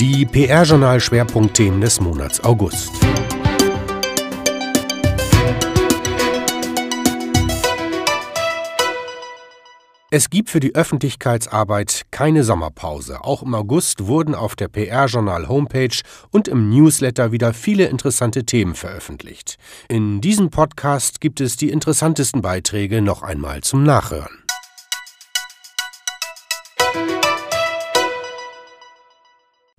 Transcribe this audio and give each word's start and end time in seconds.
Die 0.00 0.24
PR-Journal-Schwerpunktthemen 0.24 1.80
des 1.80 2.00
Monats 2.00 2.44
August. 2.44 2.92
Es 10.12 10.30
gibt 10.30 10.50
für 10.50 10.60
die 10.60 10.76
Öffentlichkeitsarbeit 10.76 12.02
keine 12.12 12.44
Sommerpause. 12.44 13.24
Auch 13.24 13.42
im 13.42 13.56
August 13.56 14.06
wurden 14.06 14.36
auf 14.36 14.54
der 14.54 14.68
PR-Journal-Homepage 14.68 16.00
und 16.30 16.46
im 16.46 16.70
Newsletter 16.70 17.32
wieder 17.32 17.52
viele 17.52 17.86
interessante 17.86 18.44
Themen 18.44 18.76
veröffentlicht. 18.76 19.58
In 19.88 20.20
diesem 20.20 20.50
Podcast 20.50 21.20
gibt 21.20 21.40
es 21.40 21.56
die 21.56 21.70
interessantesten 21.70 22.40
Beiträge 22.40 23.02
noch 23.02 23.24
einmal 23.24 23.62
zum 23.62 23.82
Nachhören. 23.82 24.47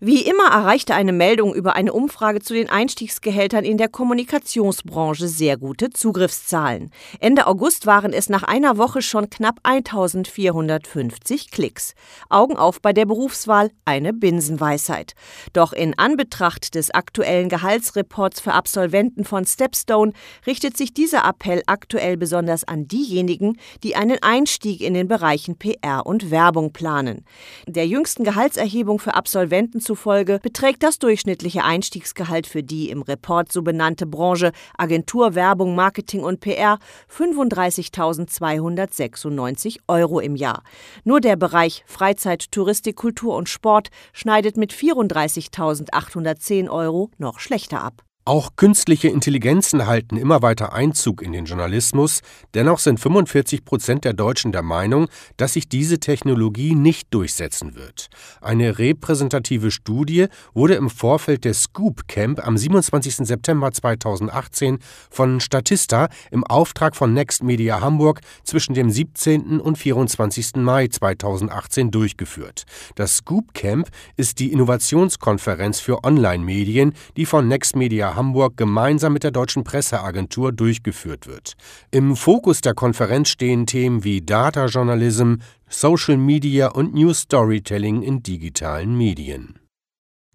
Wie 0.01 0.21
immer 0.21 0.45
erreichte 0.45 0.95
eine 0.95 1.11
Meldung 1.11 1.53
über 1.53 1.75
eine 1.75 1.91
Umfrage 1.91 2.39
zu 2.39 2.53
den 2.53 2.69
Einstiegsgehältern 2.69 3.65
in 3.65 3.77
der 3.77 3.89
Kommunikationsbranche 3.89 5.27
sehr 5.27 5.57
gute 5.57 5.89
Zugriffszahlen. 5.89 6.91
Ende 7.19 7.47
August 7.47 7.85
waren 7.85 8.13
es 8.13 8.29
nach 8.29 8.43
einer 8.43 8.77
Woche 8.77 9.01
schon 9.01 9.29
knapp 9.29 9.59
1450 9.63 11.51
Klicks. 11.51 11.95
Augen 12.29 12.55
auf 12.55 12.81
bei 12.81 12.93
der 12.93 13.05
Berufswahl, 13.07 13.71
eine 13.83 14.13
Binsenweisheit. 14.13 15.15
Doch 15.51 15.73
in 15.73 15.99
Anbetracht 15.99 16.75
des 16.75 16.91
aktuellen 16.91 17.49
Gehaltsreports 17.49 18.39
für 18.39 18.53
Absolventen 18.53 19.25
von 19.25 19.45
Stepstone 19.45 20.13
richtet 20.47 20.77
sich 20.77 20.93
dieser 20.93 21.27
Appell 21.27 21.61
aktuell 21.65 22.15
besonders 22.15 22.63
an 22.63 22.87
diejenigen, 22.87 23.57
die 23.83 23.97
einen 23.97 24.23
Einstieg 24.23 24.79
in 24.79 24.93
den 24.93 25.09
Bereichen 25.09 25.57
PR 25.57 26.05
und 26.05 26.31
Werbung 26.31 26.71
planen. 26.71 27.25
Der 27.67 27.85
jüngsten 27.85 28.23
Gehaltserhebung 28.23 28.99
für 28.99 29.15
Absolventen 29.15 29.81
zufolge 29.89 30.39
beträgt 30.43 30.83
das 30.83 30.99
durchschnittliche 30.99 31.63
Einstiegsgehalt 31.63 32.45
für 32.45 32.61
die 32.61 32.91
im 32.91 33.01
Report 33.01 33.51
so 33.51 33.63
benannte 33.63 34.05
Branche 34.05 34.51
Agentur, 34.77 35.33
Werbung, 35.33 35.73
Marketing 35.73 36.21
und 36.21 36.41
PR 36.41 36.77
35.296 37.11 39.79
Euro 39.87 40.19
im 40.19 40.35
Jahr. 40.35 40.61
Nur 41.03 41.21
der 41.21 41.37
Bereich 41.37 41.83
Freizeit, 41.87 42.51
Touristik, 42.51 42.97
Kultur 42.97 43.35
und 43.35 43.49
Sport 43.49 43.89
schneidet 44.13 44.57
mit 44.57 44.71
34.810 44.71 46.69
Euro 46.69 47.09
noch 47.17 47.39
schlechter 47.39 47.81
ab. 47.81 48.03
Auch 48.29 48.51
künstliche 48.55 49.07
Intelligenzen 49.07 49.87
halten 49.87 50.15
immer 50.15 50.43
weiter 50.43 50.71
Einzug 50.71 51.23
in 51.23 51.31
den 51.31 51.45
Journalismus, 51.45 52.21
dennoch 52.53 52.77
sind 52.77 52.99
45 52.99 53.65
Prozent 53.65 54.05
der 54.05 54.13
Deutschen 54.13 54.51
der 54.51 54.61
Meinung, 54.61 55.07
dass 55.37 55.53
sich 55.53 55.67
diese 55.67 55.99
Technologie 55.99 56.75
nicht 56.75 57.11
durchsetzen 57.11 57.73
wird. 57.73 58.09
Eine 58.39 58.77
repräsentative 58.77 59.71
Studie 59.71 60.27
wurde 60.53 60.75
im 60.75 60.91
Vorfeld 60.91 61.43
des 61.43 61.63
Scoop 61.63 62.07
Camp 62.07 62.45
am 62.45 62.55
27. 62.55 63.15
September 63.27 63.71
2018 63.71 64.77
von 65.09 65.39
Statista 65.39 66.07
im 66.29 66.43
Auftrag 66.43 66.95
von 66.95 67.15
Next 67.15 67.41
Media 67.41 67.81
Hamburg 67.81 68.21
zwischen 68.43 68.75
dem 68.75 68.91
17. 68.91 69.59
und 69.59 69.75
24. 69.79 70.57
Mai 70.57 70.87
2018 70.87 71.89
durchgeführt. 71.89 72.65
Das 72.93 73.15
Scoop 73.15 73.55
Camp 73.55 73.89
ist 74.17 74.37
die 74.37 74.51
Innovationskonferenz 74.51 75.79
für 75.79 76.03
Online-Medien, 76.03 76.93
die 77.17 77.25
von 77.25 77.47
Next 77.47 77.75
Media 77.75 78.18
Hamburg 78.19 78.57
gemeinsam 78.57 79.13
mit 79.13 79.23
der 79.23 79.31
Deutschen 79.31 79.63
Presseagentur 79.63 80.51
durchgeführt 80.51 81.25
wird. 81.25 81.53
Im 81.89 82.17
Fokus 82.17 82.59
der 82.59 82.73
Konferenz 82.73 83.29
stehen 83.29 83.65
Themen 83.65 84.03
wie 84.03 84.19
Data 84.21 84.65
Journalism, 84.65 85.35
Social 85.69 86.17
Media 86.17 86.67
und 86.67 86.93
New 86.93 87.13
Storytelling 87.13 88.01
in 88.01 88.21
digitalen 88.21 88.97
Medien. 88.97 89.57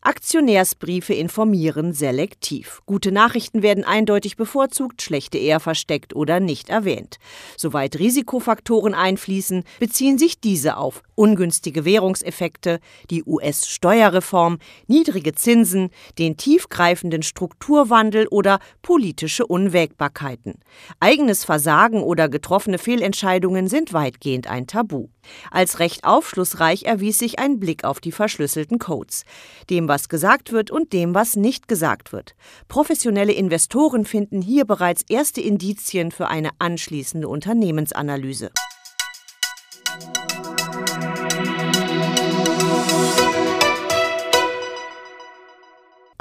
Aktionärsbriefe 0.01 1.15
informieren 1.15 1.95
selektiv. 1.95 2.81
Gute 2.85 3.11
Nachrichten 3.11 3.63
werden 3.63 3.85
eindeutig 3.85 4.37
bevorzugt, 4.37 5.01
schlechte 5.01 5.39
eher 5.39 5.61
versteckt 5.61 6.15
oder 6.15 6.41
nicht 6.41 6.69
erwähnt. 6.69 7.17
Soweit 7.57 7.99
Risikofaktoren 7.99 8.93
einfließen, 8.93 9.65
beziehen 9.81 10.19
sich 10.19 10.41
diese 10.41 10.77
auf 10.77 11.03
ungünstige 11.15 11.85
Währungseffekte, 11.85 12.81
die 13.11 13.25
US-Steuerreform, 13.25 14.59
niedrige 14.87 15.35
Zinsen, 15.35 15.91
den 16.19 16.37
tiefgreifenden 16.37 17.23
Strukturwandel 17.23 18.27
oder 18.29 18.59
politische 18.83 19.47
Unwägbarkeiten. 19.47 20.55
Eigenes 21.01 21.45
Versagen 21.45 22.03
oder 22.03 22.29
getroffene 22.29 22.79
Fehlentscheidungen 22.79 23.69
sind 23.69 23.93
weitgehend 23.93 24.47
ein 24.47 24.67
Tabu. 24.67 25.09
Als 25.51 25.79
recht 25.79 26.05
aufschlussreich 26.05 26.85
erwies 26.85 27.19
sich 27.19 27.39
ein 27.39 27.59
Blick 27.59 27.85
auf 27.85 28.01
die 28.01 28.13
verschlüsselten 28.13 28.79
Codes. 28.79 29.25
Dem, 29.71 29.89
was 29.89 30.09
gesagt 30.09 30.53
wird 30.53 30.71
und 30.71 30.93
dem, 30.93 31.15
was 31.15 31.37
nicht 31.37 31.69
gesagt 31.69 32.13
wird. 32.13 32.35
Professionelle 32.69 33.33
Investoren 33.33 34.05
finden 34.05 34.43
hier 34.43 34.65
bereits 34.65 35.03
erste 35.09 35.41
Indizien 35.41 36.11
für 36.11 36.29
eine 36.29 36.51
anschließende 36.59 37.29
Unternehmensanalyse. 37.29 38.51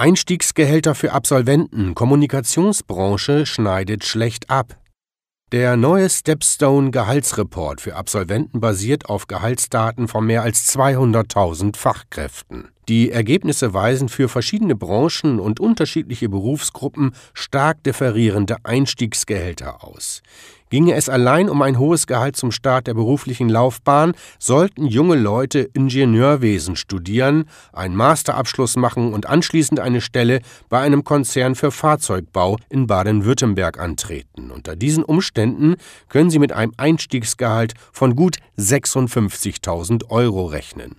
Einstiegsgehälter 0.03 0.95
für 0.95 1.13
Absolventen, 1.13 1.95
Kommunikationsbranche 1.95 3.45
schneidet 3.45 4.03
schlecht 4.03 4.49
ab. 4.49 4.77
Der 5.53 5.77
neue 5.77 6.09
Stepstone 6.09 6.91
Gehaltsreport 6.91 7.79
für 7.79 7.95
Absolventen 7.95 8.59
basiert 8.59 9.05
auf 9.05 9.27
Gehaltsdaten 9.27 10.09
von 10.09 10.25
mehr 10.25 10.43
als 10.43 10.67
200.000 10.77 11.77
Fachkräften. 11.77 12.67
Die 12.89 13.11
Ergebnisse 13.11 13.73
weisen 13.73 14.09
für 14.09 14.27
verschiedene 14.27 14.75
Branchen 14.75 15.39
und 15.39 15.61
unterschiedliche 15.61 16.27
Berufsgruppen 16.27 17.15
stark 17.33 17.81
differierende 17.85 18.57
Einstiegsgehälter 18.63 19.85
aus. 19.85 20.21
Ginge 20.73 20.95
es 20.95 21.07
allein 21.07 21.51
um 21.51 21.61
ein 21.61 21.77
hohes 21.77 22.07
Gehalt 22.07 22.35
zum 22.35 22.51
Start 22.51 22.87
der 22.87 22.95
beruflichen 22.95 23.47
Laufbahn, 23.47 24.13
sollten 24.39 24.87
junge 24.87 25.13
Leute 25.13 25.59
Ingenieurwesen 25.59 26.75
studieren, 26.75 27.45
einen 27.73 27.95
Masterabschluss 27.95 28.75
machen 28.75 29.13
und 29.13 29.27
anschließend 29.27 29.79
eine 29.79 30.01
Stelle 30.01 30.41
bei 30.69 30.79
einem 30.79 31.03
Konzern 31.03 31.53
für 31.53 31.69
Fahrzeugbau 31.69 32.57
in 32.69 32.87
Baden-Württemberg 32.87 33.79
antreten. 33.79 34.49
Unter 34.49 34.75
diesen 34.75 35.03
Umständen 35.03 35.75
können 36.09 36.31
sie 36.31 36.39
mit 36.39 36.53
einem 36.53 36.73
Einstiegsgehalt 36.75 37.75
von 37.91 38.15
gut 38.15 38.37
56.000 38.57 40.09
Euro 40.09 40.47
rechnen. 40.47 40.95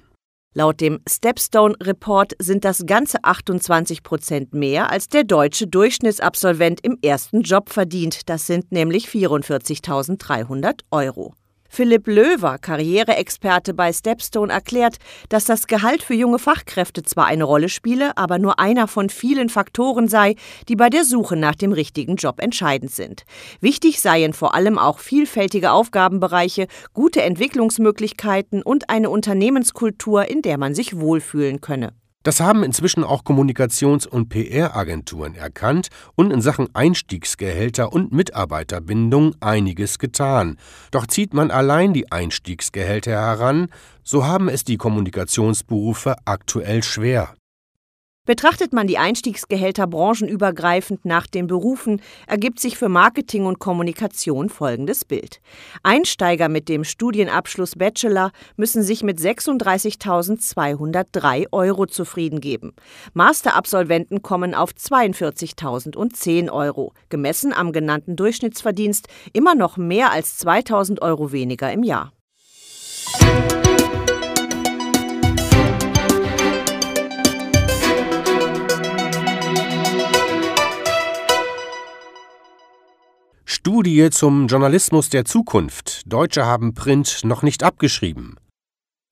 Laut 0.56 0.80
dem 0.80 1.00
Stepstone 1.08 1.74
Report 1.82 2.32
sind 2.38 2.64
das 2.64 2.86
ganze 2.86 3.18
28 3.24 4.04
Prozent 4.04 4.54
mehr, 4.54 4.88
als 4.88 5.08
der 5.08 5.24
deutsche 5.24 5.66
Durchschnittsabsolvent 5.66 6.78
im 6.84 6.96
ersten 7.02 7.42
Job 7.42 7.70
verdient. 7.70 8.28
Das 8.28 8.46
sind 8.46 8.70
nämlich 8.70 9.08
44.300 9.08 10.82
Euro. 10.92 11.34
Philipp 11.74 12.06
Löwer, 12.06 12.58
Karriereexperte 12.58 13.74
bei 13.74 13.92
Stepstone, 13.92 14.52
erklärt, 14.52 14.98
dass 15.28 15.44
das 15.44 15.66
Gehalt 15.66 16.04
für 16.04 16.14
junge 16.14 16.38
Fachkräfte 16.38 17.02
zwar 17.02 17.26
eine 17.26 17.42
Rolle 17.42 17.68
spiele, 17.68 18.16
aber 18.16 18.38
nur 18.38 18.60
einer 18.60 18.86
von 18.86 19.10
vielen 19.10 19.48
Faktoren 19.48 20.06
sei, 20.06 20.36
die 20.68 20.76
bei 20.76 20.88
der 20.88 21.02
Suche 21.02 21.34
nach 21.34 21.56
dem 21.56 21.72
richtigen 21.72 22.14
Job 22.14 22.40
entscheidend 22.40 22.92
sind. 22.92 23.24
Wichtig 23.60 24.00
seien 24.00 24.34
vor 24.34 24.54
allem 24.54 24.78
auch 24.78 25.00
vielfältige 25.00 25.72
Aufgabenbereiche, 25.72 26.68
gute 26.92 27.22
Entwicklungsmöglichkeiten 27.22 28.62
und 28.62 28.88
eine 28.88 29.10
Unternehmenskultur, 29.10 30.30
in 30.30 30.42
der 30.42 30.58
man 30.58 30.76
sich 30.76 31.00
wohlfühlen 31.00 31.60
könne. 31.60 31.92
Das 32.24 32.40
haben 32.40 32.64
inzwischen 32.64 33.04
auch 33.04 33.22
Kommunikations- 33.22 34.06
und 34.08 34.30
PR-Agenturen 34.30 35.34
erkannt 35.34 35.88
und 36.16 36.32
in 36.32 36.40
Sachen 36.40 36.74
Einstiegsgehälter 36.74 37.92
und 37.92 38.12
Mitarbeiterbindung 38.12 39.36
einiges 39.40 39.98
getan. 39.98 40.56
Doch 40.90 41.06
zieht 41.06 41.34
man 41.34 41.50
allein 41.50 41.92
die 41.92 42.10
Einstiegsgehälter 42.10 43.12
heran, 43.12 43.68
so 44.02 44.26
haben 44.26 44.48
es 44.48 44.64
die 44.64 44.78
Kommunikationsberufe 44.78 46.16
aktuell 46.24 46.82
schwer. 46.82 47.34
Betrachtet 48.26 48.72
man 48.72 48.86
die 48.86 48.96
Einstiegsgehälter 48.96 49.86
branchenübergreifend 49.86 51.04
nach 51.04 51.26
den 51.26 51.46
Berufen, 51.46 52.00
ergibt 52.26 52.58
sich 52.58 52.78
für 52.78 52.88
Marketing 52.88 53.44
und 53.44 53.58
Kommunikation 53.58 54.48
folgendes 54.48 55.04
Bild. 55.04 55.42
Einsteiger 55.82 56.48
mit 56.48 56.70
dem 56.70 56.84
Studienabschluss 56.84 57.76
Bachelor 57.76 58.32
müssen 58.56 58.82
sich 58.82 59.02
mit 59.02 59.18
36.203 59.18 61.48
Euro 61.52 61.84
zufrieden 61.84 62.40
geben. 62.40 62.72
Masterabsolventen 63.12 64.22
kommen 64.22 64.54
auf 64.54 64.70
42.010 64.70 66.50
Euro, 66.50 66.94
gemessen 67.10 67.52
am 67.52 67.72
genannten 67.72 68.16
Durchschnittsverdienst 68.16 69.08
immer 69.34 69.54
noch 69.54 69.76
mehr 69.76 70.12
als 70.12 70.42
2.000 70.42 71.02
Euro 71.02 71.30
weniger 71.32 71.70
im 71.70 71.82
Jahr. 71.82 72.10
Studie 83.66 84.10
zum 84.10 84.46
Journalismus 84.46 85.08
der 85.08 85.24
Zukunft. 85.24 86.02
Deutsche 86.04 86.44
haben 86.44 86.74
Print 86.74 87.20
noch 87.24 87.42
nicht 87.42 87.62
abgeschrieben. 87.62 88.36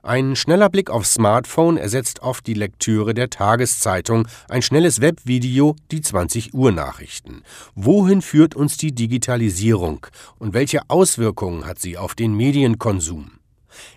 Ein 0.03 0.37
schneller 0.37 0.69
Blick 0.69 0.91
aufs 0.91 1.15
Smartphone 1.15 1.79
ersetzt 1.79 2.21
oft 2.21 2.47
die 2.47 2.53
Lektüre 2.53 3.15
der 3.15 3.31
Tageszeitung, 3.31 4.29
ein 4.51 4.61
schnelles 4.61 5.01
Webvideo 5.01 5.75
die 5.91 6.03
20 6.03 6.53
Uhr 6.53 6.71
Nachrichten. 6.71 7.45
Wohin 7.75 8.21
führt 8.21 8.55
uns 8.55 8.77
die 8.77 8.95
Digitalisierung 8.95 10.07
und 10.39 10.53
welche 10.53 10.83
Auswirkungen 10.89 11.65
hat 11.65 11.79
sie 11.79 11.97
auf 11.97 12.15
den 12.15 12.37
Medienkonsum? 12.37 13.42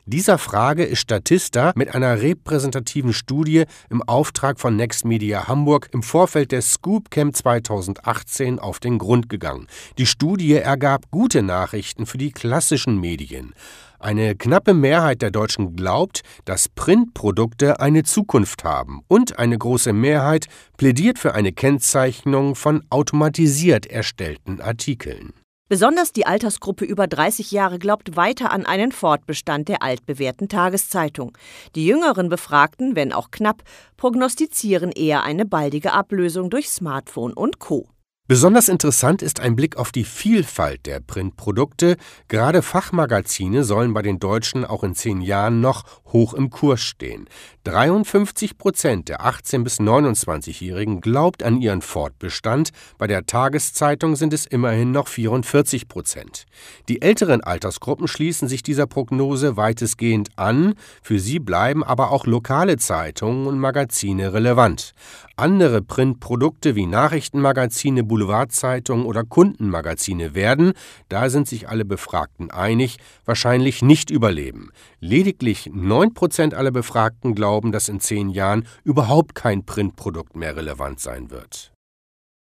Dieser 0.06 0.38
Frage 0.38 0.83
ist 0.83 1.00
Statista 1.00 1.74
mit 1.75 1.94
einer 1.94 2.22
repräsentativen 2.22 3.13
Studie 3.13 3.66
im 3.89 4.01
Auftrag 4.04 4.60
von 4.60 4.75
Next 4.75 5.06
Media 5.06 5.48
Hamburg 5.48 5.89
im 5.92 6.04
Vorfeld 6.04 6.51
des 6.51 6.74
Scoop 6.74 7.12
Camp 7.12 7.36
2018 7.36 8.60
auf 8.60 8.80
den 8.80 8.98
Grund 8.98 9.30
gegangen. 9.30 9.68
Die 9.98 10.06
Studie 10.06 10.54
ergab 10.54 11.10
gute 11.12 11.44
Nachrichten 11.44 12.06
für 12.06 12.18
die 12.18 12.31
klassischen 12.31 13.00
Medien. 13.00 13.54
Eine 14.00 14.36
knappe 14.36 14.74
Mehrheit 14.74 15.22
der 15.22 15.31
Deutschen 15.31 15.75
glaubt, 15.75 16.22
dass 16.44 16.69
Printprodukte 16.69 17.80
eine 17.80 18.04
Zukunft 18.04 18.63
haben 18.63 19.01
und 19.07 19.39
eine 19.39 19.57
große 19.57 19.94
Mehrheit 19.94 20.45
plädiert 20.77 21.18
für 21.18 21.33
eine 21.33 21.54
Kennzeichnung 21.54 22.56
von 22.56 22.83
automatisiert 22.89 23.88
erstellten 23.88 24.62
Artikeln. 24.62 25.33
Besonders 25.67 26.13
die 26.13 26.27
Altersgruppe 26.27 26.85
über 26.85 27.07
30 27.07 27.50
Jahre 27.50 27.79
glaubt 27.79 28.15
weiter 28.15 28.51
an 28.51 28.67
einen 28.67 28.91
Fortbestand 28.91 29.67
der 29.67 29.81
altbewährten 29.81 30.47
Tageszeitung. 30.47 31.35
Die 31.73 31.88
jüngeren 31.88 32.29
Befragten, 32.29 32.95
wenn 32.95 33.12
auch 33.12 33.31
knapp, 33.31 33.63
prognostizieren 33.97 34.91
eher 34.91 35.23
eine 35.23 35.45
baldige 35.45 35.94
Ablösung 35.94 36.51
durch 36.51 36.69
Smartphone 36.69 37.33
und 37.33 37.57
Co. 37.57 37.88
Besonders 38.27 38.69
interessant 38.69 39.22
ist 39.22 39.39
ein 39.39 39.56
Blick 39.56 39.77
auf 39.77 39.92
die 39.92 40.04
Vielfalt 40.04 40.88
der 40.88 41.00
Printprodukte. 41.00 41.95
Gerade 42.27 42.63
Fachmagazine 42.63 43.63
sollen 43.63 43.94
bei 43.94 44.01
den 44.01 44.18
Deutschen 44.18 44.66
auch 44.66 44.83
in 44.83 44.95
zehn 44.95 45.22
Jahren 45.22 45.62
noch 45.62 45.83
hoch 46.07 46.33
im 46.33 46.50
Kurs 46.50 46.81
stehen. 46.81 47.27
53 47.66 48.57
Prozent 48.57 49.10
der 49.10 49.22
18- 49.22 49.63
bis 49.63 49.80
29-Jährigen 49.80 51.01
glaubt 51.01 51.44
an 51.44 51.62
ihren 51.62 51.83
Fortbestand. 51.83 52.72
Bei 52.98 53.06
der 53.06 53.27
Tageszeitung 53.27 54.16
sind 54.16 54.33
es 54.33 54.48
immerhin 54.48 54.92
noch 54.92 55.07
44 55.07 55.88
Prozent. 55.88 56.45
Die 56.89 57.04
älteren 57.04 57.42
Altersgruppen 57.42 58.07
schließen 58.07 58.48
sich 58.48 58.63
dieser 58.63 58.88
Prognose 58.88 59.56
weitestgehend 59.56 60.30
an. 60.36 60.74
Für 61.04 61.19
sie 61.19 61.38
bleiben 61.38 61.83
aber 61.83 62.12
auch 62.12 62.25
lokale 62.25 62.77
Zeitungen 62.77 63.45
und 63.45 63.60
Magazine 63.60 64.33
relevant. 64.33 64.94
Andere 65.38 65.81
Printprodukte 65.81 66.75
wie 66.75 66.86
Nachrichtenmagazine, 66.86 68.04
Boulevardzeitungen 68.15 69.06
oder 69.06 69.25
Kundenmagazine 69.25 70.33
werden, 70.33 70.71
da 71.09 71.29
sind 71.29 71.50
sich 71.50 71.67
alle 71.67 71.83
Befragten 71.83 72.50
einig, 72.50 72.95
wahrscheinlich 73.25 73.81
nicht 73.81 74.09
überleben. 74.09 74.71
Lediglich 75.01 75.69
9 75.73 76.13
Prozent 76.13 76.53
aller 76.53 76.71
Befragten 76.71 77.35
glauben, 77.35 77.73
dass 77.73 77.89
in 77.89 78.00
zehn 78.00 78.29
Jahren 78.29 78.67
überhaupt 78.85 79.35
kein 79.35 79.65
Printprodukt 79.65 80.33
mehr 80.38 80.56
relevant 80.56 81.01
sein 81.01 81.29
wird. 81.29 81.75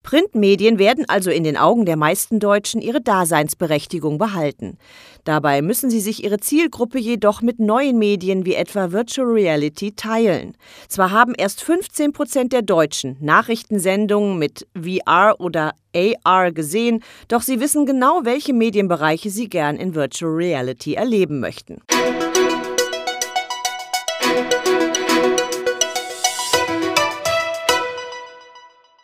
Printmedien 0.03 0.77
werden 0.77 1.05
also 1.07 1.31
in 1.31 1.43
den 1.43 1.57
Augen 1.57 1.85
der 1.85 1.95
meisten 1.95 2.39
Deutschen 2.39 2.81
ihre 2.81 3.01
Daseinsberechtigung 3.01 4.17
behalten. 4.17 4.77
Dabei 5.23 5.61
müssen 5.61 5.89
sie 5.89 6.01
sich 6.01 6.23
ihre 6.23 6.39
Zielgruppe 6.39 6.99
jedoch 6.99 7.41
mit 7.41 7.59
neuen 7.59 7.97
Medien 7.97 8.45
wie 8.45 8.55
etwa 8.55 8.91
Virtual 8.91 9.27
Reality 9.27 9.93
teilen. 9.95 10.55
Zwar 10.89 11.11
haben 11.11 11.33
erst 11.35 11.63
15 11.63 12.11
Prozent 12.11 12.53
der 12.53 12.61
Deutschen 12.61 13.17
Nachrichtensendungen 13.21 14.37
mit 14.37 14.67
VR 14.75 15.35
oder 15.39 15.73
AR 15.95 16.51
gesehen, 16.51 17.03
doch 17.27 17.41
sie 17.41 17.59
wissen 17.59 17.85
genau, 17.85 18.21
welche 18.23 18.53
Medienbereiche 18.53 19.29
sie 19.29 19.47
gern 19.47 19.77
in 19.77 19.95
Virtual 19.95 20.31
Reality 20.31 20.95
erleben 20.95 21.39
möchten. 21.39 21.81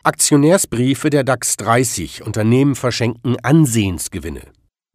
Aktionärsbriefe 0.10 1.12
der 1.12 1.24
DAX 1.24 1.56
30 1.58 2.24
Unternehmen 2.24 2.74
verschenken 2.74 3.38
Ansehensgewinne. 3.44 4.42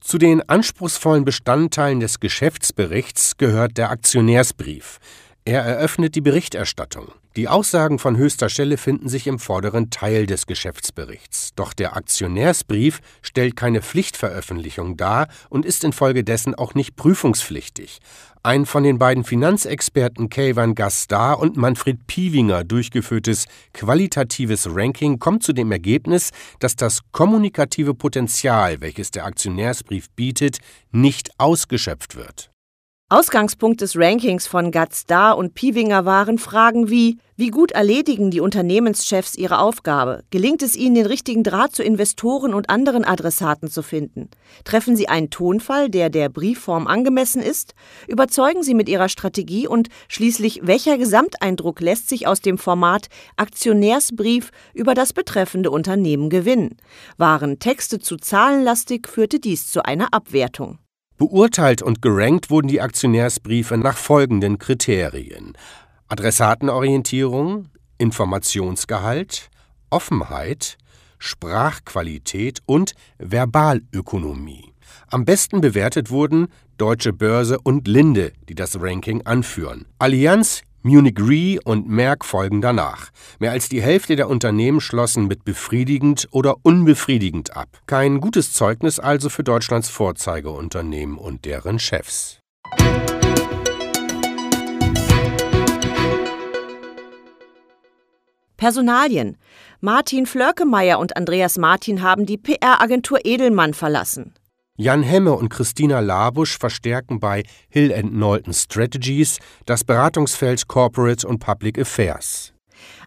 Zu 0.02 0.19
den 0.19 0.43
anspruchsvollen 0.49 1.25
Bestandteilen 1.25 2.00
des 2.00 2.19
Geschäftsberichts 2.19 3.37
gehört 3.37 3.78
der 3.78 3.90
Aktionärsbrief. 3.90 4.99
Er 5.44 5.62
eröffnet 5.62 6.16
die 6.16 6.20
Berichterstattung. 6.20 7.12
Die 7.37 7.46
Aussagen 7.46 8.00
von 8.00 8.16
höchster 8.16 8.49
Stelle 8.49 8.76
finden 8.76 9.08
sich 9.08 9.28
im 9.28 9.38
vorderen 9.38 9.90
Teil 9.90 10.26
des 10.26 10.46
Geschäftsberichts. 10.46 11.50
Doch 11.55 11.75
der 11.75 11.96
Aktionärsbrief 11.96 12.99
stellt 13.22 13.55
keine 13.55 13.82
Pflichtveröffentlichung 13.82 14.96
dar 14.96 15.28
und 15.49 15.64
ist 15.64 15.84
infolgedessen 15.84 16.56
auch 16.56 16.75
nicht 16.75 16.96
prüfungspflichtig. 16.96 18.00
Ein 18.46 18.67
von 18.67 18.82
den 18.82 18.99
beiden 18.99 19.25
Finanzexperten 19.25 20.29
Kayvan 20.29 20.75
Gastar 20.75 21.38
und 21.38 21.56
Manfred 21.56 22.06
Piewinger 22.06 22.62
durchgeführtes 22.62 23.46
qualitatives 23.73 24.69
Ranking 24.70 25.19
kommt 25.19 25.43
zu 25.43 25.55
dem 25.55 25.73
Ergebnis, 25.73 26.31
dass 26.58 26.76
das 26.76 27.00
kommunikative 27.11 27.94
Potenzial, 27.94 28.82
welches 28.82 29.11
der 29.11 29.25
Aktionärsbrief 29.25 30.11
bietet, 30.11 30.58
nicht 30.93 31.31
ausgeschöpft 31.38 32.17
wird. 32.17 32.54
Ausgangspunkt 33.11 33.83
des 33.83 33.99
Rankings 33.99 34.47
von 34.47 34.71
Gatstar 34.71 35.37
und 35.37 35.55
Piewinger 35.55 36.06
waren 36.06 36.39
Fragen 36.39 36.89
wie: 36.89 37.19
Wie 37.37 37.49
gut 37.49 37.71
erledigen 37.71 38.31
die 38.31 38.41
Unternehmenschefs 38.41 39.37
ihre 39.37 39.59
Aufgabe? 39.59 40.25
Gelingt 40.31 40.62
es 40.62 40.75
ihnen, 40.75 40.95
den 40.95 41.05
richtigen 41.05 41.43
Draht 41.43 41.77
zu 41.77 41.83
Investoren 41.83 42.55
und 42.55 42.71
anderen 42.71 43.05
Adressaten 43.05 43.71
zu 43.71 43.83
finden? 43.83 44.31
Treffen 44.65 44.97
sie 44.97 45.06
einen 45.06 45.29
Tonfall, 45.29 45.91
der 45.91 46.09
der 46.09 46.31
Briefform 46.31 46.87
angemessen 46.87 47.43
ist? 47.43 47.75
Überzeugen 48.09 48.62
sie 48.62 48.75
mit 48.75 48.89
ihrer 48.89 49.11
Strategie? 49.11 49.69
Und 49.69 49.91
schließlich, 50.09 50.62
welcher 50.65 50.97
Gesamteindruck 50.97 51.81
lässt 51.83 52.09
sich 52.09 52.27
aus 52.27 52.41
dem 52.41 52.57
Format 52.57 53.09
Aktionärsbrief 53.37 54.50
über 54.73 54.95
das 54.95 55.12
betreffende 55.12 55.71
Unternehmen 55.71 56.31
gewinnen? 56.31 56.79
Waren 57.19 57.59
Texte 57.59 57.99
zu 57.99 58.17
zahlenlastig, 58.17 59.07
führte 59.09 59.41
dies 59.41 59.71
zu 59.71 59.85
einer 59.85 60.15
Abwertung. 60.15 60.79
Beurteilt 61.16 61.81
und 61.81 62.02
gerankt 62.02 62.50
wurden 62.50 62.69
die 62.69 62.81
Aktionärsbriefe 62.81 63.76
nach 63.76 63.96
folgenden 63.96 64.58
Kriterien: 64.58 65.56
Adressatenorientierung, 66.08 67.69
Informationsgehalt, 67.99 69.49
Offenheit, 69.90 70.76
Sprachqualität 71.19 72.61
und 72.66 72.94
Verbalökonomie. 73.19 74.75
Am 75.08 75.25
besten 75.25 75.61
bewertet 75.61 76.11
wurden 76.11 76.49
Deutsche 76.76 77.12
Börse 77.12 77.58
und 77.62 77.87
Linde, 77.87 78.32
die 78.49 78.56
das 78.56 78.81
Ranking 78.81 79.22
anführen. 79.25 79.87
Allianz, 79.99 80.62
Munich 80.87 81.17
Re 81.19 81.59
und 81.64 81.88
Merck 81.88 82.26
folgen 82.26 82.61
danach. 82.61 83.09
Mehr 83.38 83.53
als 83.53 83.71
die 83.71 83.81
Hälfte 83.81 84.17
der 84.17 84.29
Unternehmen 84.29 84.83
schlossen 84.83 85.26
mit 85.26 85.43
befriedigend 85.43 86.29
oder 86.31 86.57
unbefriedigend 86.62 87.57
ab. 87.57 87.69
Kein 87.87 88.21
gutes 88.21 88.53
Zeugnis 88.53 88.99
also 88.99 89.31
für 89.31 89.43
Deutschlands 89.43 89.88
Vorzeigeunternehmen 89.88 91.17
und 91.17 91.47
deren 91.47 91.79
Chefs. 91.79 92.38
Personalien. 98.59 99.38
Martin 99.81 100.26
Flörkemeyer 100.26 100.99
und 100.99 101.17
Andreas 101.17 101.57
Martin 101.57 102.03
haben 102.03 102.26
die 102.26 102.37
PR-Agentur 102.37 103.21
Edelmann 103.25 103.73
verlassen. 103.73 104.35
Jan 104.76 105.04
Hemme 105.04 105.35
und 105.35 105.50
Christina 105.50 106.00
Labusch 106.00 106.59
verstärken 106.59 107.21
bei 107.21 107.45
Hill 107.69 107.93
Knowlton 107.93 108.52
Strategies 108.52 109.38
das 109.66 109.85
Beratungsfeld 109.85 110.66
Corporate 110.66 111.28
und 111.28 111.38
Public 111.38 111.78
Affairs. 111.78 112.52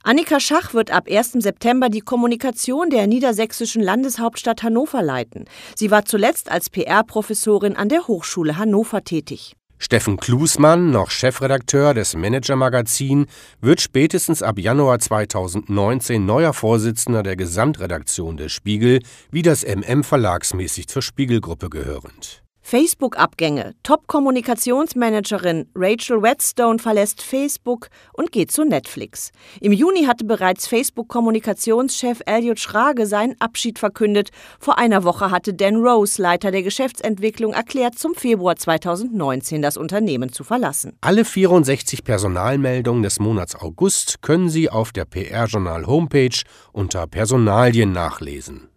Annika 0.01 0.39
Schach 0.39 0.74
wird 0.74 0.91
ab 0.91 1.09
1. 1.12 1.33
September 1.33 1.89
die 1.89 2.00
Kommunikation 2.00 2.89
der 2.89 3.05
niedersächsischen 3.05 3.83
Landeshauptstadt 3.83 4.63
Hannover 4.63 5.01
leiten. 5.01 5.43
Sie 5.75 5.91
war 5.91 6.05
zuletzt 6.05 6.50
als 6.50 6.69
PR-Professorin 6.69 7.75
an 7.75 7.89
der 7.89 8.07
Hochschule 8.07 8.57
Hannover 8.57 9.03
tätig. 9.03 9.56
Steffen 9.79 10.17
Klusmann, 10.17 10.89
noch 10.89 11.12
Chefredakteur 11.12 11.93
des 11.93 12.15
Manager-Magazin, 12.15 13.27
wird 13.62 13.79
spätestens 13.79 14.41
ab 14.41 14.57
Januar 14.57 15.00
2019 15.00 16.25
neuer 16.25 16.53
Vorsitzender 16.53 17.22
der 17.22 17.36
Gesamtredaktion 17.36 18.38
des 18.38 18.51
Spiegel, 18.51 19.01
wie 19.29 19.43
das 19.43 19.63
MM 19.63 20.03
verlagsmäßig 20.03 20.88
zur 20.88 21.03
Spiegelgruppe 21.03 21.69
gehörend. 21.69 22.46
Facebook-Abgänge. 22.67 23.75
Top-Kommunikationsmanagerin 23.83 25.69
Rachel 25.74 26.21
Whetstone 26.21 26.79
verlässt 26.79 27.21
Facebook 27.21 27.88
und 28.12 28.33
geht 28.33 28.51
zu 28.51 28.65
Netflix. 28.65 29.31
Im 29.62 29.71
Juni 29.71 30.03
hatte 30.03 30.25
bereits 30.25 30.67
Facebook-Kommunikationschef 30.67 32.19
Elliot 32.25 32.59
Schrage 32.59 33.07
seinen 33.07 33.39
Abschied 33.39 33.79
verkündet. 33.79 34.31
Vor 34.59 34.77
einer 34.77 35.05
Woche 35.05 35.31
hatte 35.31 35.53
Dan 35.53 35.77
Rose, 35.77 36.21
Leiter 36.21 36.51
der 36.51 36.62
Geschäftsentwicklung, 36.62 37.53
erklärt, 37.53 37.97
zum 37.97 38.15
Februar 38.15 38.57
2019 38.57 39.62
das 39.62 39.77
Unternehmen 39.77 40.33
zu 40.33 40.43
verlassen. 40.43 40.97
Alle 41.00 41.24
64 41.24 42.03
Personalmeldungen 42.03 43.01
des 43.01 43.21
Monats 43.21 43.55
August 43.55 44.21
können 44.21 44.50
Sie 44.50 44.69
auf 44.69 44.91
der 44.91 45.05
PR-Journal-Homepage 45.05 46.41
unter 46.74 47.07
Personalien 47.07 47.93
nachlesen. 47.93 48.67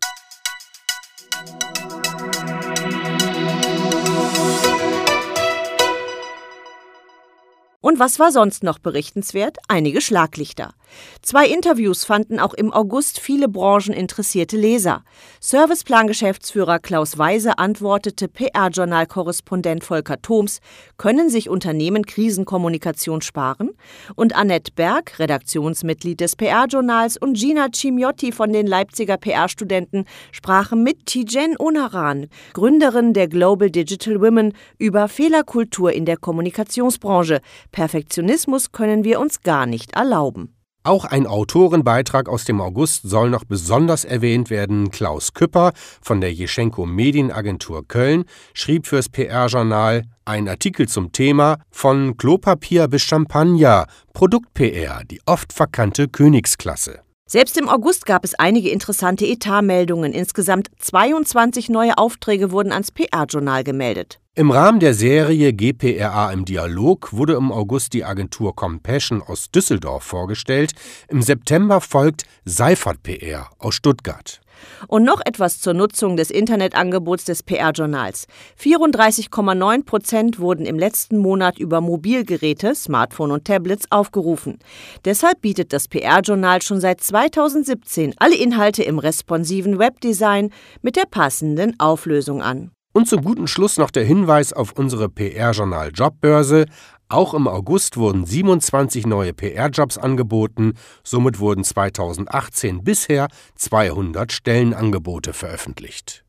Und 7.90 7.99
was 7.99 8.20
war 8.20 8.30
sonst 8.30 8.62
noch 8.62 8.78
berichtenswert? 8.78 9.56
Einige 9.66 10.00
Schlaglichter. 10.00 10.75
Zwei 11.23 11.47
Interviews 11.47 12.04
fanden 12.04 12.40
auch 12.40 12.54
im 12.54 12.73
August 12.73 13.20
viele 13.20 13.49
brancheninteressierte 13.49 14.56
Leser. 14.56 15.04
Serviceplan-Geschäftsführer 15.40 16.78
Klaus 16.78 17.18
Weise 17.18 17.59
antwortete 17.59 18.28
PR-Journal-Korrespondent 18.28 19.85
Volker 19.85 20.20
Thoms, 20.23 20.61
können 20.97 21.30
sich 21.30 21.49
Unternehmen 21.49 22.06
Krisenkommunikation 22.06 23.23
sparen? 23.23 23.70
Und 24.16 24.35
Annette 24.35 24.73
Berg, 24.75 25.18
Redaktionsmitglied 25.18 26.20
des 26.20 26.37
PR-Journals, 26.37 27.16
und 27.16 27.35
Gina 27.35 27.68
Cimiotti 27.75 28.32
von 28.32 28.52
den 28.52 28.66
Leipziger 28.66 29.16
PR-Studenten 29.16 30.06
sprachen 30.32 30.82
mit 30.82 31.06
Tijen 31.06 31.56
Onaran, 31.59 32.28
Gründerin 32.52 33.12
der 33.14 33.28
Global 33.28 33.70
Digital 33.70 34.20
Women, 34.20 34.54
über 34.78 35.09
Fehlerkultur 35.09 35.92
in 35.92 36.04
der 36.04 36.16
Kommunikationsbranche. 36.16 37.40
Perfektionismus 37.80 38.72
können 38.72 39.04
wir 39.04 39.18
uns 39.20 39.40
gar 39.40 39.64
nicht 39.64 39.94
erlauben. 39.94 40.54
Auch 40.82 41.06
ein 41.06 41.26
Autorenbeitrag 41.26 42.28
aus 42.28 42.44
dem 42.44 42.60
August 42.60 43.08
soll 43.08 43.30
noch 43.30 43.44
besonders 43.44 44.04
erwähnt 44.04 44.50
werden. 44.50 44.90
Klaus 44.90 45.32
Küpper 45.32 45.72
von 46.02 46.20
der 46.20 46.30
Jeschenko 46.30 46.84
Medienagentur 46.84 47.88
Köln 47.88 48.25
schrieb 48.52 48.87
fürs 48.87 49.08
PR-Journal 49.08 50.02
einen 50.26 50.49
Artikel 50.49 50.88
zum 50.88 51.12
Thema 51.12 51.56
Von 51.70 52.18
Klopapier 52.18 52.87
bis 52.87 53.00
Champagner, 53.00 53.87
Produkt-PR, 54.12 55.04
die 55.10 55.22
oft 55.25 55.54
verkannte 55.54 56.08
Königsklasse. 56.08 57.00
Selbst 57.32 57.56
im 57.56 57.68
August 57.68 58.06
gab 58.06 58.25
es 58.25 58.34
einige 58.34 58.70
interessante 58.70 59.25
Etatmeldungen. 59.25 60.12
Insgesamt 60.12 60.68
22 60.80 61.68
neue 61.68 61.96
Aufträge 61.96 62.50
wurden 62.50 62.72
ans 62.72 62.90
PR-Journal 62.90 63.62
gemeldet. 63.62 64.18
Im 64.34 64.50
Rahmen 64.50 64.80
der 64.80 64.94
Serie 64.94 65.52
GPRA 65.52 66.32
im 66.32 66.44
Dialog 66.44 67.12
wurde 67.12 67.34
im 67.34 67.52
August 67.52 67.92
die 67.92 68.04
Agentur 68.04 68.56
Compassion 68.56 69.22
aus 69.22 69.52
Düsseldorf 69.52 70.02
vorgestellt. 70.02 70.72
Im 71.06 71.22
September 71.22 71.80
folgt 71.80 72.25
Seifert 72.44 73.04
PR 73.04 73.49
aus 73.60 73.76
Stuttgart. 73.76 74.40
Und 74.88 75.05
noch 75.05 75.21
etwas 75.25 75.61
zur 75.61 75.75
Nutzung 75.75 76.17
des 76.17 76.31
Internetangebots 76.31 77.25
des 77.25 77.43
PR-Journals. 77.43 78.26
34,9 78.61 79.85
Prozent 79.85 80.38
wurden 80.38 80.67
im 80.67 80.79
letzten 80.79 81.19
Monat 81.19 81.59
über 81.59 81.81
Mobilgeräte, 81.81 82.75
Smartphone 82.75 83.31
und 83.31 83.45
Tablets 83.45 83.87
aufgerufen. 83.90 84.59
Deshalb 85.05 85.40
bietet 85.40 85.73
das 85.73 85.88
PR-Journal 85.88 86.62
schon 86.62 86.81
seit 86.81 87.00
2017 87.00 88.14
alle 88.19 88.37
Inhalte 88.37 88.83
im 88.83 88.99
responsiven 88.99 89.79
Webdesign 89.79 90.50
mit 90.83 90.97
der 90.97 91.07
passenden 91.11 91.79
Auflösung 91.79 92.43
an. 92.43 92.71
Und 92.93 93.09
zum 93.09 93.23
guten 93.23 93.47
Schluss 93.47 93.76
noch 93.76 93.93
der 93.93 94.05
Hinweis 94.05 94.52
auf 94.52 94.73
unsere 94.73 95.09
PR-Journal 95.09 95.93
Jobbörse. 95.95 96.67
Auch 97.11 97.35
im 97.35 97.49
August 97.49 97.97
wurden 97.97 98.25
27 98.25 99.05
neue 99.05 99.33
PR-Jobs 99.33 99.99
angeboten. 99.99 100.75
Somit 101.02 101.40
wurden 101.40 101.64
2018 101.64 102.85
bisher 102.85 103.26
200 103.57 104.31
Stellenangebote 104.31 105.33
veröffentlicht. 105.33 106.25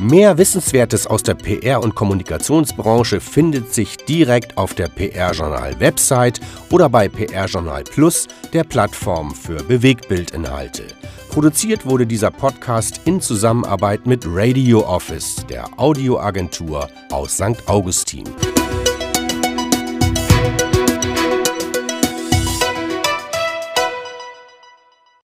Mehr 0.00 0.38
Wissenswertes 0.38 1.06
aus 1.06 1.22
der 1.22 1.34
PR- 1.34 1.82
und 1.82 1.94
Kommunikationsbranche 1.94 3.20
findet 3.20 3.74
sich 3.74 3.98
direkt 3.98 4.56
auf 4.56 4.72
der 4.72 4.88
PR-Journal-Website 4.88 6.40
oder 6.70 6.88
bei 6.88 7.08
PR-Journal 7.08 7.84
Plus, 7.84 8.26
der 8.54 8.64
Plattform 8.64 9.34
für 9.34 9.62
Bewegtbildinhalte. 9.64 10.97
Produziert 11.38 11.86
wurde 11.86 12.04
dieser 12.04 12.32
Podcast 12.32 13.02
in 13.04 13.20
Zusammenarbeit 13.20 14.06
mit 14.08 14.24
Radio 14.26 14.84
Office, 14.84 15.36
der 15.48 15.68
Audioagentur 15.78 16.88
aus 17.12 17.34
St. 17.34 17.62
Augustin. 17.68 18.24